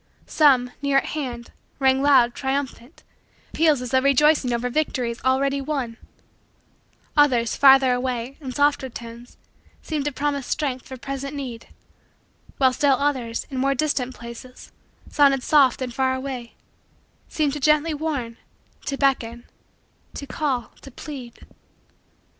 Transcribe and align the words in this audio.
Some, 0.25 0.71
near 0.81 0.97
at 0.97 1.05
hand, 1.13 1.51
rang 1.77 2.01
loud, 2.01 2.33
triumphant, 2.33 3.03
peals 3.53 3.83
as 3.83 3.91
though 3.91 4.01
rejoicing 4.01 4.51
over 4.51 4.67
victories 4.67 5.21
already 5.23 5.61
won; 5.61 5.97
others, 7.15 7.55
farther 7.55 7.93
away, 7.93 8.35
in 8.41 8.51
softer 8.51 8.89
tones, 8.89 9.37
seemed 9.83 10.05
to 10.05 10.11
promise 10.11 10.47
strength 10.47 10.87
for 10.87 10.97
present 10.97 11.35
need; 11.35 11.67
while 12.57 12.73
still 12.73 12.95
others, 12.95 13.45
in 13.51 13.59
more 13.59 13.75
distant 13.75 14.15
places, 14.15 14.71
sounding 15.07 15.41
soft 15.41 15.83
and 15.83 15.93
far 15.93 16.15
away, 16.15 16.55
seemed 17.29 17.53
to 17.53 17.59
gently 17.59 17.93
warn, 17.93 18.37
to 18.87 18.97
beckon, 18.97 19.45
to 20.15 20.25
call, 20.25 20.71
to 20.81 20.89
plead. 20.89 21.41